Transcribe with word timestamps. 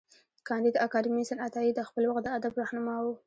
کانديد 0.47 0.75
اکاډميسن 0.85 1.37
عطايي 1.47 1.71
د 1.75 1.79
خپل 1.87 2.03
وخت 2.07 2.21
د 2.25 2.27
ادب 2.37 2.53
رهنما 2.61 2.95
و. 3.01 3.05